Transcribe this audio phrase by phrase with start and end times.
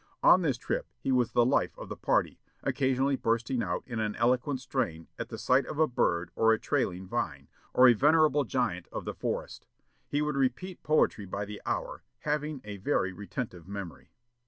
[0.23, 4.15] On this trip he was the life of the party, occasionally bursting out in an
[4.15, 8.43] eloquent strain at the sight of a bird or a trailing vine, or a venerable
[8.43, 9.67] giant of the forest.
[10.07, 14.09] He would repeat poetry by the hour, having a very retentive memory."